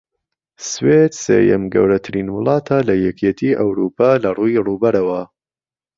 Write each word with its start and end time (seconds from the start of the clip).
سوێد 0.71 1.11
سێیەم 1.25 1.63
گەورەترین 1.73 2.27
وڵاتە 2.35 2.77
لە 2.87 2.95
یەکێتی 3.07 3.57
ئەوڕوپا 3.59 4.11
لەڕووی 4.23 4.63
ڕووبەرەوە 4.65 5.21